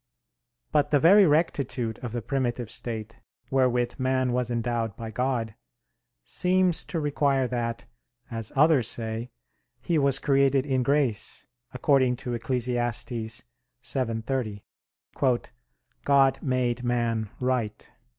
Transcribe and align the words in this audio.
But 0.71 0.89
the 0.89 0.99
very 0.99 1.27
rectitude 1.27 1.99
of 1.99 2.11
the 2.11 2.23
primitive 2.23 2.71
state, 2.71 3.17
wherewith 3.51 3.99
man 3.99 4.33
was 4.33 4.49
endowed 4.49 4.95
by 4.95 5.11
God, 5.11 5.53
seems 6.23 6.83
to 6.85 6.99
require 6.99 7.47
that, 7.47 7.85
as 8.31 8.51
others 8.55 8.87
say, 8.87 9.29
he 9.79 9.99
was 9.99 10.17
created 10.17 10.65
in 10.65 10.81
grace, 10.81 11.45
according 11.71 12.15
to 12.15 12.33
Eccles. 12.33 12.65
7:30, 13.83 14.63
"God 16.03 16.39
made 16.41 16.83
man 16.83 17.29
right." 17.39 17.91